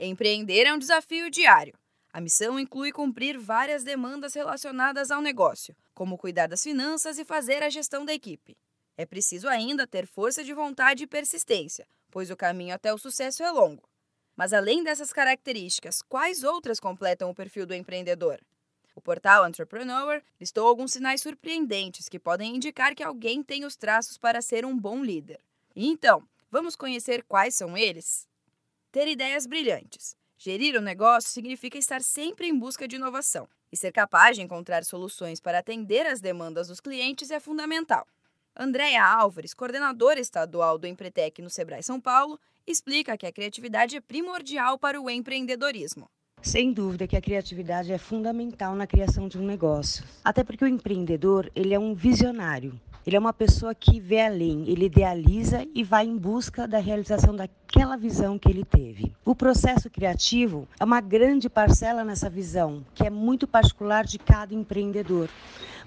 [0.00, 1.74] Empreender é um desafio diário.
[2.12, 7.64] A missão inclui cumprir várias demandas relacionadas ao negócio, como cuidar das finanças e fazer
[7.64, 8.56] a gestão da equipe.
[8.96, 13.42] É preciso ainda ter força de vontade e persistência, pois o caminho até o sucesso
[13.42, 13.88] é longo.
[14.36, 18.40] Mas além dessas características, quais outras completam o perfil do empreendedor?
[18.94, 24.16] O portal Entrepreneur listou alguns sinais surpreendentes que podem indicar que alguém tem os traços
[24.16, 25.40] para ser um bom líder.
[25.74, 28.28] Então, vamos conhecer quais são eles?
[28.90, 30.16] Ter ideias brilhantes.
[30.38, 33.46] Gerir o negócio significa estar sempre em busca de inovação.
[33.70, 38.06] E ser capaz de encontrar soluções para atender às demandas dos clientes é fundamental.
[38.56, 44.00] Andréa Álvares, coordenadora estadual do Empretec no Sebrae São Paulo, explica que a criatividade é
[44.00, 46.08] primordial para o empreendedorismo.
[46.42, 50.02] Sem dúvida que a criatividade é fundamental na criação de um negócio.
[50.24, 52.80] Até porque o empreendedor, ele é um visionário.
[53.08, 57.34] Ele é uma pessoa que vê além, ele idealiza e vai em busca da realização
[57.34, 59.10] daquela visão que ele teve.
[59.24, 64.52] O processo criativo é uma grande parcela nessa visão, que é muito particular de cada
[64.52, 65.30] empreendedor.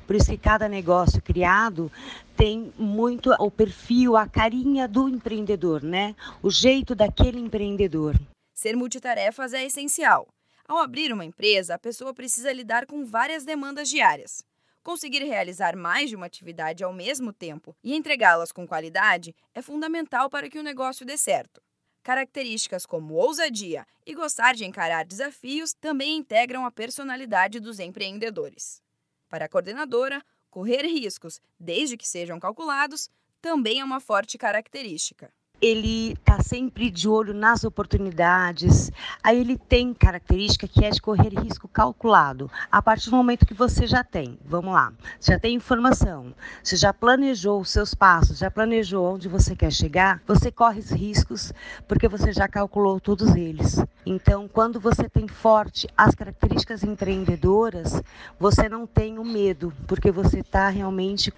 [0.08, 1.92] Por isso que cada negócio criado
[2.36, 6.16] tem muito o perfil, a carinha do empreendedor, né?
[6.42, 8.20] O jeito daquele empreendedor.
[8.52, 10.28] Ser multitarefas é essencial.
[10.68, 14.44] Ao abrir uma empresa, a pessoa precisa lidar com várias demandas diárias.
[14.84, 20.30] Conseguir realizar mais de uma atividade ao mesmo tempo e entregá-las com qualidade é fundamental
[20.30, 21.62] para que o negócio dê certo.
[22.02, 28.82] Características como ousadia e gostar de encarar desafios também integram a personalidade dos empreendedores.
[29.30, 33.08] Para a coordenadora, correr riscos, desde que sejam calculados,
[33.40, 38.92] também é uma forte característica ele está sempre de olho nas oportunidades.
[39.24, 42.50] Aí ele tem característica que é de correr risco calculado.
[42.72, 46.76] A partir do momento que você já tem, vamos lá, você já tem informação, você
[46.76, 51.54] já planejou os seus passos, já planejou onde você quer chegar, você corre os riscos
[51.88, 53.78] porque você já calculou todos eles.
[54.04, 58.02] Então, quando você tem forte as características empreendedoras,
[58.40, 61.32] você não tem o medo, porque você está realmente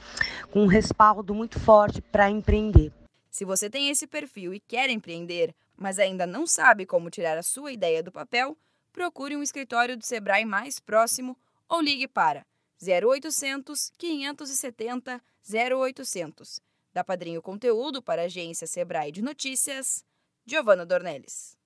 [0.49, 2.91] com um respaldo muito forte para empreender.
[3.33, 7.41] Se você tem esse perfil e quer empreender, mas ainda não sabe como tirar a
[7.41, 8.55] sua ideia do papel,
[8.91, 11.35] procure um escritório do Sebrae mais próximo
[11.67, 12.45] ou ligue para
[12.79, 15.19] 0800 570
[15.51, 16.59] 0800.
[16.93, 20.05] Da Padrinho Conteúdo para a agência Sebrae de Notícias,
[20.45, 21.57] Giovana Dornelles.